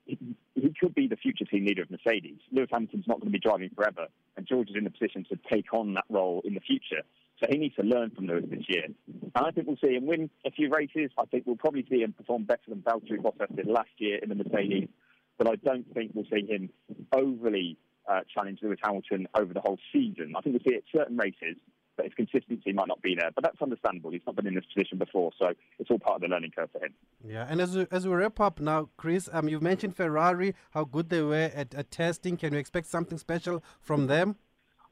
he, 0.06 0.18
he 0.56 0.74
could 0.80 0.96
be 0.96 1.08
the 1.08 1.16
future 1.16 1.46
team 1.46 1.66
leader 1.66 1.84
of 1.84 1.92
Mercedes. 1.92 2.40
Lewis 2.52 2.70
Hamilton's 2.72 3.08
not 3.08 3.20
going 3.20 3.32
to 3.32 3.38
be 3.38 3.40
driving 3.40 3.70
forever, 3.76 4.08
and 4.36 4.48
George 4.48 4.70
is 4.70 4.76
in 4.76 4.84
the 4.84 4.90
position 4.90 5.26
to 5.30 5.38
take 5.52 5.74
on 5.74 5.94
that 5.94 6.06
role 6.10 6.42
in 6.46 6.54
the 6.54 6.62
future. 6.62 7.04
So 7.40 7.48
he 7.50 7.58
needs 7.58 7.76
to 7.76 7.84
learn 7.84 8.10
from 8.12 8.26
Lewis 8.26 8.46
this 8.50 8.64
year. 8.68 8.86
And 8.86 9.32
I 9.36 9.52
think 9.52 9.68
we'll 9.68 9.78
see 9.78 9.94
him 9.94 10.08
win 10.08 10.30
a 10.46 10.52
few 10.52 10.70
races. 10.70 11.12
I 11.20 11.26
think 11.26 11.44
we'll 11.46 11.56
probably 11.56 11.86
see 11.88 12.02
him 12.02 12.14
perform 12.14 12.46
better 12.46 12.64
than 12.68 12.80
Valtteri 12.80 13.22
Bottas 13.22 13.56
did 13.56 13.68
last 13.68 13.90
year 13.98 14.18
in 14.18 14.30
the 14.30 14.36
Mercedes 14.36 14.90
but 15.38 15.48
I 15.48 15.56
don't 15.56 15.86
think 15.94 16.12
we'll 16.14 16.26
see 16.32 16.46
him 16.46 16.70
overly 17.14 17.78
uh, 18.08 18.22
challenge 18.34 18.60
Lewis 18.62 18.80
Hamilton 18.84 19.28
over 19.36 19.54
the 19.54 19.62
whole 19.62 19.78
season. 19.94 20.34
I 20.36 20.42
think 20.42 20.54
we'll 20.56 20.72
see 20.72 20.78
it 20.78 20.84
at 20.94 21.00
certain 21.00 21.18
races, 21.18 21.58
but 21.96 22.06
his 22.06 22.14
consistency 22.14 22.72
might 22.72 22.88
not 22.88 23.02
be 23.02 23.16
there. 23.20 23.32
But 23.36 23.44
that's 23.44 23.62
understandable. 23.62 24.12
He's 24.12 24.22
not 24.26 24.36
been 24.36 24.48
in 24.48 24.56
this 24.56 24.66
position 24.74 24.98
before, 24.98 25.32
so 25.38 25.54
it's 25.80 25.92
all 25.92 26.00
part 26.00 26.16
of 26.16 26.22
the 26.22 26.28
learning 26.28 26.52
curve 26.56 26.70
for 26.72 26.84
him. 26.84 26.94
Yeah, 27.26 27.46
and 27.50 27.60
as 27.60 27.76
we, 27.76 27.88
as 27.92 28.08
we 28.08 28.14
wrap 28.14 28.40
up 28.40 28.60
now, 28.60 28.90
Chris, 28.98 29.30
um, 29.32 29.50
you've 29.50 29.62
mentioned 29.62 29.96
Ferrari, 29.96 30.56
how 30.72 30.86
good 30.86 31.10
they 31.10 31.22
were 31.22 31.52
at, 31.54 31.74
at 31.74 31.92
testing. 31.92 32.38
Can 32.38 32.54
you 32.54 32.60
expect 32.60 32.88
something 32.88 33.18
special 33.18 33.64
from 33.82 34.08
them? 34.08 34.38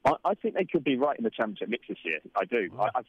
I, 0.04 0.12
I, 0.24 0.34
think 0.34 0.54
they 0.54 0.64
could 0.64 0.84
be 0.84 0.96
right 0.96 1.18
in 1.18 1.24
the 1.24 1.30
championship 1.30 1.68
mix 1.68 1.88
this 1.88 1.98
year. 2.04 2.20
I 2.36 2.44
do. 2.44 2.68
Oh. 2.78 2.88
I, 2.94 3.00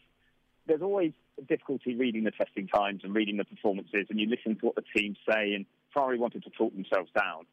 there's 0.66 0.82
always 0.82 1.14
difficulty 1.48 1.96
reading 1.96 2.24
the 2.24 2.32
testing 2.32 2.68
times 2.68 3.02
and 3.04 3.14
reading 3.14 3.38
the 3.38 3.46
performances, 3.46 4.08
and 4.10 4.20
you 4.20 4.28
listen 4.28 4.60
to 4.60 4.66
what 4.66 4.76
the 4.76 4.84
teams 4.96 5.18
say 5.30 5.54
and 5.54 5.66
Ferrari 5.98 6.20
wanted 6.20 6.44
to 6.44 6.52
talk 6.52 6.74
themselves 6.74 7.10
down, 7.18 7.46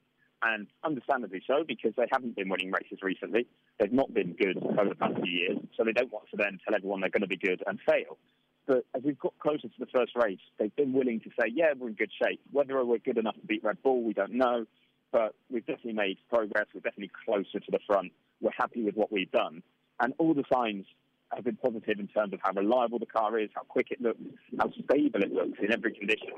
and 0.42 0.66
understandably 0.84 1.42
so 1.46 1.64
because 1.66 1.92
they 1.96 2.06
haven't 2.12 2.36
been 2.36 2.50
winning 2.50 2.70
races 2.70 2.98
recently. 3.02 3.46
They've 3.80 3.92
not 3.92 4.12
been 4.12 4.34
good 4.34 4.58
over 4.62 4.90
the 4.90 4.94
past 4.94 5.14
few 5.22 5.32
years, 5.32 5.58
so 5.76 5.84
they 5.84 5.92
don't 5.92 6.12
want 6.12 6.28
to 6.30 6.36
then 6.36 6.58
tell 6.62 6.74
everyone 6.74 7.00
they're 7.00 7.08
going 7.08 7.22
to 7.22 7.28
be 7.28 7.38
good 7.38 7.62
and 7.66 7.78
fail. 7.88 8.18
But 8.66 8.84
as 8.94 9.02
we've 9.02 9.18
got 9.18 9.32
closer 9.38 9.68
to 9.68 9.78
the 9.78 9.86
first 9.86 10.12
race, 10.14 10.40
they've 10.58 10.74
been 10.76 10.92
willing 10.92 11.20
to 11.20 11.30
say, 11.40 11.46
yeah, 11.52 11.72
we're 11.78 11.88
in 11.88 11.94
good 11.94 12.10
shape. 12.22 12.40
Whether 12.52 12.84
we're 12.84 12.98
good 12.98 13.18
enough 13.18 13.34
to 13.34 13.46
beat 13.46 13.64
Red 13.64 13.82
Bull, 13.82 14.02
we 14.02 14.12
don't 14.12 14.34
know. 14.34 14.66
But 15.10 15.34
we've 15.50 15.64
definitely 15.64 15.94
made 15.94 16.18
progress. 16.28 16.66
We're 16.74 16.80
definitely 16.80 17.12
closer 17.24 17.60
to 17.60 17.70
the 17.70 17.78
front. 17.86 18.12
We're 18.40 18.50
happy 18.56 18.82
with 18.82 18.94
what 18.94 19.12
we've 19.12 19.30
done. 19.30 19.62
And 20.00 20.12
all 20.18 20.34
the 20.34 20.44
signs 20.52 20.86
have 21.32 21.44
been 21.44 21.56
positive 21.56 21.98
in 21.98 22.08
terms 22.08 22.32
of 22.32 22.40
how 22.42 22.52
reliable 22.52 22.98
the 22.98 23.06
car 23.06 23.38
is, 23.38 23.50
how 23.54 23.62
quick 23.62 23.88
it 23.90 24.00
looks, 24.00 24.20
how 24.58 24.70
stable 24.70 25.22
it 25.22 25.32
looks 25.32 25.58
in 25.62 25.72
every 25.72 25.92
condition. 25.92 26.28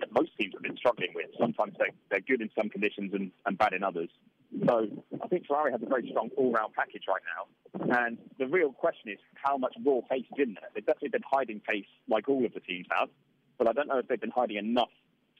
That 0.00 0.12
most 0.12 0.30
teams 0.38 0.54
have 0.54 0.62
been 0.62 0.76
struggling 0.76 1.12
with. 1.14 1.26
Sometimes 1.38 1.74
they're, 1.78 1.88
they're 2.10 2.20
good 2.20 2.40
in 2.40 2.50
some 2.56 2.68
conditions 2.68 3.12
and, 3.12 3.30
and 3.46 3.58
bad 3.58 3.72
in 3.72 3.82
others. 3.82 4.10
So 4.66 4.86
I 5.22 5.26
think 5.28 5.46
Ferrari 5.46 5.72
has 5.72 5.82
a 5.82 5.86
very 5.86 6.08
strong 6.10 6.30
all-round 6.36 6.74
package 6.74 7.04
right 7.08 7.22
now. 7.36 7.98
And 8.04 8.18
the 8.38 8.46
real 8.46 8.72
question 8.72 9.10
is 9.10 9.18
how 9.34 9.56
much 9.56 9.74
raw 9.84 10.00
pace 10.08 10.24
is 10.32 10.38
in 10.38 10.54
there. 10.54 10.68
They've 10.74 10.86
definitely 10.86 11.08
been 11.10 11.24
hiding 11.28 11.60
pace 11.60 11.86
like 12.08 12.28
all 12.28 12.44
of 12.44 12.54
the 12.54 12.60
teams 12.60 12.86
have, 12.96 13.08
but 13.58 13.68
I 13.68 13.72
don't 13.72 13.88
know 13.88 13.98
if 13.98 14.08
they've 14.08 14.20
been 14.20 14.30
hiding 14.30 14.56
enough 14.56 14.92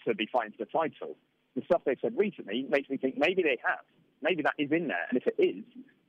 to 0.07 0.15
be 0.15 0.29
fighting 0.33 0.53
for 0.59 0.65
the 0.65 0.71
title. 0.71 1.17
The 1.55 1.63
stuff 1.65 1.83
they've 1.87 1.99
said 2.03 2.15
recently 2.17 2.67
makes 2.69 2.91
me 2.91 2.97
think 2.97 3.17
maybe 3.17 3.43
they 3.43 3.59
have. 3.67 3.85
Maybe 4.21 4.43
that 4.43 4.55
is 4.59 4.73
in 4.73 4.89
there. 4.89 5.07
And 5.09 5.21
if 5.21 5.27
it 5.27 5.41
is, 5.41 5.65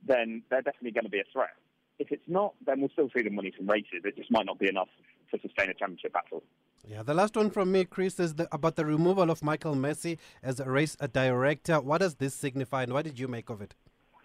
then 0.07 0.41
they're 0.49 0.61
definitely 0.61 0.91
going 0.91 1.05
to 1.05 1.09
be 1.09 1.19
a 1.19 1.23
threat. 1.31 1.55
If 1.99 2.11
it's 2.11 2.27
not, 2.27 2.53
then 2.65 2.81
we'll 2.81 2.89
still 2.89 3.09
see 3.15 3.23
the 3.23 3.29
money 3.29 3.53
from 3.55 3.67
races. 3.67 4.01
It 4.03 4.17
just 4.17 4.31
might 4.31 4.45
not 4.45 4.59
be 4.59 4.67
enough 4.67 4.89
to 5.31 5.39
sustain 5.41 5.69
a 5.69 5.73
championship 5.73 6.13
battle. 6.13 6.43
Yeah, 6.87 7.03
the 7.03 7.13
last 7.13 7.35
one 7.35 7.49
from 7.49 7.71
me, 7.71 7.85
Chris, 7.85 8.19
is 8.19 8.35
the, 8.35 8.47
about 8.51 8.75
the 8.75 8.85
removal 8.85 9.31
of 9.31 9.41
Michael 9.41 9.75
Masi 9.75 10.17
as 10.43 10.59
a 10.59 10.69
race 10.69 10.95
director. 10.95 11.79
What 11.79 11.99
does 12.01 12.15
this 12.15 12.35
signify, 12.35 12.83
and 12.83 12.93
what 12.93 13.05
did 13.05 13.17
you 13.17 13.27
make 13.27 13.49
of 13.49 13.61
it? 13.61 13.73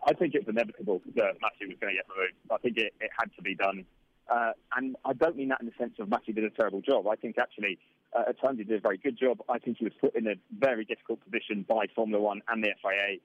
I 0.07 0.13
think 0.15 0.35
it's 0.35 0.49
inevitable 0.49 1.01
that 1.15 1.37
Masi 1.41 1.69
was 1.69 1.77
going 1.81 1.95
to 1.95 1.99
get 1.99 2.07
removed. 2.15 2.35
I 2.51 2.59
think 2.59 2.77
it, 2.77 2.93
it 3.01 3.11
had 3.19 3.31
to 3.37 3.43
be 3.43 3.55
done. 3.55 3.85
Uh, 4.29 4.53
and 4.77 4.97
I 5.05 5.13
don't 5.13 5.37
mean 5.37 5.49
that 5.49 5.61
in 5.61 5.67
the 5.67 5.73
sense 5.79 5.95
of 5.99 6.09
Masi 6.09 6.35
did 6.35 6.45
a 6.45 6.51
terrible 6.51 6.81
job. 6.81 7.07
I 7.07 7.17
think 7.17 7.37
actually, 7.39 7.79
uh, 8.17 8.25
at 8.29 8.41
times 8.41 8.59
he 8.59 8.65
did 8.65 8.79
a 8.79 8.81
very 8.81 8.99
good 8.99 9.19
job. 9.19 9.39
I 9.49 9.59
think 9.59 9.79
he 9.79 9.85
was 9.85 9.95
put 10.01 10.15
in 10.15 10.27
a 10.27 10.35
very 10.59 10.85
difficult 10.85 11.21
position 11.25 11.65
by 11.69 11.87
Formula 11.95 12.23
One 12.23 12.43
and 12.49 12.63
the 12.63 12.71
FIA. 12.83 13.19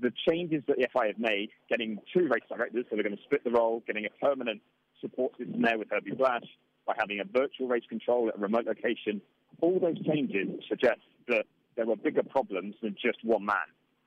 The 0.00 0.12
changes 0.28 0.62
that 0.68 0.76
the 0.76 0.86
FIA 0.92 1.08
have 1.08 1.18
made, 1.18 1.50
getting 1.68 1.98
two 2.14 2.28
race 2.28 2.44
directors, 2.48 2.86
so 2.88 2.96
they're 2.96 3.02
going 3.02 3.16
to 3.16 3.22
split 3.22 3.42
the 3.44 3.50
role, 3.50 3.82
getting 3.86 4.06
a 4.06 4.24
permanent 4.24 4.60
support 5.00 5.36
system 5.36 5.62
there 5.62 5.78
with 5.78 5.88
Herbie 5.90 6.12
Blash, 6.12 6.44
by 6.86 6.94
having 6.98 7.20
a 7.20 7.24
virtual 7.24 7.68
race 7.68 7.84
control 7.88 8.28
at 8.28 8.36
a 8.36 8.38
remote 8.38 8.66
location, 8.66 9.20
all 9.60 9.78
those 9.78 10.00
changes 10.06 10.48
suggest 10.68 11.00
that 11.28 11.46
there 11.76 11.86
were 11.86 11.96
bigger 11.96 12.22
problems 12.22 12.74
than 12.82 12.96
just 13.00 13.18
one 13.24 13.44
man, 13.44 13.56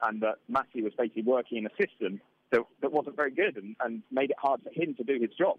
and 0.02 0.22
that 0.22 0.36
Masi 0.52 0.84
was 0.84 0.94
basically 0.98 1.24
working 1.24 1.60
in 1.60 1.66
a 1.66 1.70
system 1.70 2.20
that, 2.52 2.62
that 2.82 2.92
wasn't 2.92 3.16
very 3.16 3.32
good 3.32 3.58
and, 3.58 3.76
and 3.84 4.02
made 4.12 4.30
it 4.30 4.38
hard 4.40 4.62
for 4.64 4.70
him 4.72 4.96
to 4.96 5.04
do 5.04 5.20
his 5.20 5.32
job. 5.38 5.58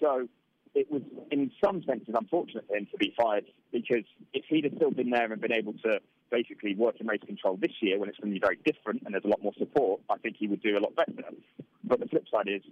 So 0.00 0.28
it 0.74 0.90
was, 0.90 1.02
in 1.30 1.50
some 1.64 1.82
senses, 1.84 2.14
unfortunate 2.18 2.66
for 2.68 2.76
him 2.76 2.86
to 2.90 2.96
be 2.98 3.14
fired 3.20 3.44
because 3.70 4.04
if 4.32 4.44
he'd 4.48 4.64
have 4.64 4.74
still 4.76 4.90
been 4.90 5.10
there 5.10 5.30
and 5.30 5.40
been 5.40 5.52
able 5.52 5.74
to 5.84 6.00
basically 6.32 6.74
work 6.74 6.96
in 6.98 7.06
race 7.06 7.20
control 7.24 7.56
this 7.60 7.72
year 7.80 7.98
when 7.98 8.08
it's 8.08 8.18
going 8.18 8.32
to 8.32 8.40
be 8.40 8.44
very 8.44 8.58
different 8.64 9.02
and 9.04 9.14
there's 9.14 9.24
a 9.24 9.28
lot 9.28 9.42
more 9.42 9.52
support, 9.58 10.00
I 10.10 10.16
think 10.16 10.36
he 10.38 10.48
would 10.48 10.62
do 10.62 10.76
a 10.76 10.80
lot 10.80 10.96
better. 10.96 11.28
But 11.84 12.00
the 12.00 12.06
flip 12.06 12.24
side 12.32 12.48
is, 12.48 12.62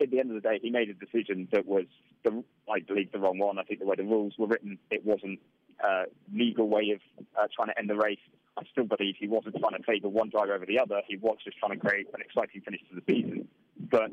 at 0.00 0.10
the 0.10 0.20
end 0.20 0.30
of 0.30 0.40
the 0.40 0.46
day, 0.46 0.60
he 0.62 0.70
made 0.70 0.90
a 0.90 0.94
decision 0.94 1.48
that 1.52 1.66
was, 1.66 1.86
the, 2.22 2.44
I 2.70 2.80
believe, 2.80 3.10
the 3.12 3.18
wrong 3.18 3.38
one. 3.38 3.58
I 3.58 3.62
think 3.62 3.80
the 3.80 3.86
way 3.86 3.96
the 3.96 4.04
rules 4.04 4.34
were 4.38 4.46
written, 4.46 4.78
it 4.90 5.04
wasn't 5.04 5.40
a 5.82 6.04
legal 6.32 6.68
way 6.68 6.90
of 6.90 7.00
uh, 7.38 7.46
trying 7.54 7.68
to 7.68 7.78
end 7.78 7.88
the 7.88 7.96
race. 7.96 8.20
I 8.58 8.62
still 8.70 8.84
believe 8.84 9.16
he 9.18 9.28
wasn't 9.28 9.56
trying 9.58 9.76
to 9.76 9.82
favour 9.82 10.08
one 10.08 10.30
driver 10.30 10.54
over 10.54 10.66
the 10.66 10.78
other. 10.78 11.00
He 11.08 11.16
was 11.16 11.38
just 11.44 11.58
trying 11.58 11.78
to 11.78 11.86
create 11.86 12.06
an 12.14 12.20
exciting 12.20 12.60
finish 12.62 12.80
to 12.90 12.96
the 12.96 13.02
season. 13.06 13.48
But 13.90 14.10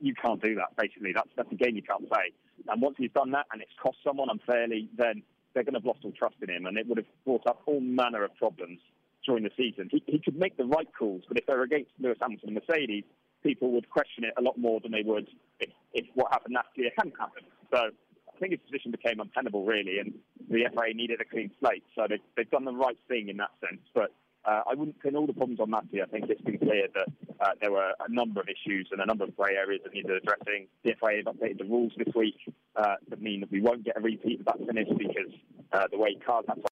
you 0.00 0.14
can't 0.14 0.42
do 0.42 0.54
that. 0.56 0.76
Basically, 0.76 1.12
that's 1.14 1.28
that's 1.36 1.52
a 1.52 1.54
game 1.54 1.76
you 1.76 1.82
can't 1.82 2.08
play. 2.08 2.32
And 2.66 2.82
once 2.82 2.96
he's 2.98 3.12
done 3.12 3.30
that, 3.32 3.46
and 3.52 3.62
it's 3.62 3.70
cost 3.80 3.98
someone 4.04 4.28
unfairly, 4.30 4.88
then 4.96 5.22
they're 5.58 5.64
going 5.64 5.74
to 5.74 5.80
have 5.80 5.86
lost 5.86 6.04
all 6.04 6.12
trust 6.12 6.36
in 6.40 6.50
him, 6.50 6.66
and 6.66 6.78
it 6.78 6.86
would 6.86 6.98
have 6.98 7.06
brought 7.24 7.44
up 7.48 7.62
all 7.66 7.80
manner 7.80 8.22
of 8.22 8.34
problems 8.36 8.78
during 9.26 9.42
the 9.42 9.50
season. 9.56 9.88
He, 9.90 10.00
he 10.06 10.20
could 10.20 10.38
make 10.38 10.56
the 10.56 10.64
right 10.64 10.86
calls, 10.96 11.24
but 11.26 11.36
if 11.36 11.46
they're 11.46 11.62
against 11.62 11.90
Lewis 11.98 12.16
Hamilton 12.20 12.50
and 12.50 12.60
Mercedes, 12.62 13.02
people 13.42 13.72
would 13.72 13.90
question 13.90 14.22
it 14.22 14.34
a 14.38 14.40
lot 14.40 14.56
more 14.56 14.78
than 14.80 14.92
they 14.92 15.02
would 15.04 15.26
if, 15.58 15.70
if 15.94 16.06
what 16.14 16.30
happened 16.30 16.54
last 16.54 16.68
year 16.76 16.90
hadn't 16.96 17.18
happened. 17.18 17.46
So 17.72 17.78
I 17.78 18.38
think 18.38 18.52
his 18.52 18.60
position 18.70 18.92
became 18.92 19.18
untenable, 19.18 19.64
really, 19.64 19.98
and 19.98 20.14
the 20.48 20.62
FIA 20.70 20.94
needed 20.94 21.20
a 21.20 21.24
clean 21.24 21.50
slate. 21.58 21.82
So 21.96 22.06
they, 22.08 22.18
they've 22.36 22.50
done 22.50 22.64
the 22.64 22.72
right 22.72 22.98
thing 23.08 23.28
in 23.28 23.36
that 23.38 23.50
sense. 23.60 23.82
But 23.92 24.14
uh, 24.44 24.62
I 24.70 24.74
wouldn't 24.74 25.00
pin 25.00 25.16
all 25.16 25.26
the 25.26 25.32
problems 25.32 25.60
on 25.60 25.70
Masi. 25.70 26.02
I 26.02 26.06
think 26.06 26.26
it's 26.28 26.40
been 26.40 26.58
clear 26.58 26.88
that 26.94 27.08
uh, 27.40 27.50
there 27.60 27.72
were 27.72 27.92
a 28.00 28.10
number 28.10 28.40
of 28.40 28.48
issues 28.48 28.88
and 28.92 29.00
a 29.00 29.06
number 29.06 29.24
of 29.24 29.36
grey 29.36 29.56
areas 29.56 29.82
that 29.84 29.92
needed 29.92 30.10
addressing. 30.10 30.68
The 30.84 30.94
FIA 31.00 31.22
have 31.24 31.34
updated 31.34 31.58
the 31.58 31.64
rules 31.64 31.92
this 31.96 32.14
week 32.14 32.36
uh, 32.76 32.94
that 33.08 33.20
mean 33.20 33.40
that 33.40 33.50
we 33.50 33.60
won't 33.60 33.84
get 33.84 33.96
a 33.96 34.00
repeat 34.00 34.40
of 34.40 34.46
that 34.46 34.58
finish 34.66 34.88
because 34.96 35.32
uh, 35.72 35.84
the 35.90 35.98
way 35.98 36.16
cars 36.24 36.44
have 36.48 36.62
to 36.62 36.68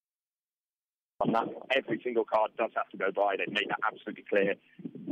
on 1.20 1.32
that, 1.32 1.48
every 1.74 2.00
single 2.04 2.24
car 2.24 2.48
does 2.58 2.70
have 2.76 2.88
to 2.90 2.96
go 2.96 3.10
by. 3.10 3.36
They've 3.38 3.52
made 3.52 3.68
that 3.70 3.78
absolutely 3.86 4.24
clear. 4.28 4.54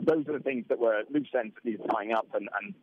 Those 0.06 0.28
are 0.28 0.34
the 0.34 0.44
things 0.44 0.66
that 0.68 0.78
were 0.78 1.02
loose 1.10 1.28
ends 1.38 1.54
that 1.54 1.64
needed 1.64 1.80
tying 1.90 2.12
up, 2.12 2.26
and, 2.34 2.48
and 2.60 2.74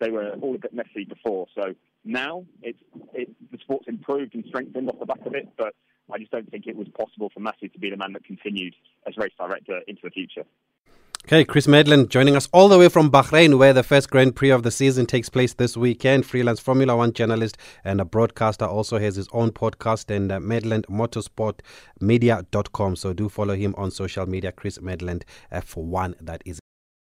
they 0.00 0.10
were 0.10 0.30
all 0.40 0.54
a 0.54 0.58
bit 0.58 0.72
messy 0.72 1.04
before. 1.04 1.46
So 1.54 1.74
now 2.04 2.46
it's 2.62 2.78
it, 3.12 3.28
the 3.52 3.58
sport's 3.58 3.86
improved 3.86 4.34
and 4.34 4.44
strengthened 4.48 4.88
off 4.88 4.98
the 4.98 5.06
back 5.06 5.24
of 5.26 5.34
it, 5.34 5.48
but 5.58 5.74
I 6.12 6.18
just 6.18 6.30
don't 6.30 6.50
think 6.50 6.66
it 6.66 6.76
was 6.76 6.88
possible 6.88 7.30
for 7.32 7.40
Masi 7.40 7.72
to 7.72 7.78
be 7.78 7.90
the 7.90 7.96
man 7.96 8.12
that 8.12 8.24
continued 8.24 8.74
as 9.06 9.16
race 9.16 9.32
director 9.38 9.80
into 9.86 10.00
the 10.04 10.10
future. 10.10 10.44
Okay, 11.26 11.44
Chris 11.44 11.66
Medland 11.66 12.08
joining 12.08 12.34
us 12.34 12.48
all 12.50 12.68
the 12.68 12.78
way 12.78 12.88
from 12.88 13.10
Bahrain, 13.10 13.58
where 13.58 13.74
the 13.74 13.82
first 13.82 14.10
Grand 14.10 14.34
Prix 14.34 14.50
of 14.50 14.62
the 14.62 14.70
season 14.70 15.04
takes 15.04 15.28
place 15.28 15.52
this 15.52 15.76
weekend. 15.76 16.24
Freelance 16.24 16.60
Formula 16.60 16.96
One 16.96 17.12
journalist 17.12 17.58
and 17.84 18.00
a 18.00 18.06
broadcaster 18.06 18.64
also 18.64 18.98
has 18.98 19.16
his 19.16 19.28
own 19.32 19.52
podcast 19.52 20.14
and 20.14 20.32
uh, 20.32 20.38
Medland 20.38 20.86
Motorsport 20.86 21.60
Media.com. 22.00 22.96
So 22.96 23.12
do 23.12 23.28
follow 23.28 23.54
him 23.54 23.74
on 23.76 23.90
social 23.90 24.26
media, 24.26 24.50
Chris 24.50 24.78
Medland 24.78 25.22
F1, 25.52 26.14
that 26.22 26.42
is. 26.46 26.58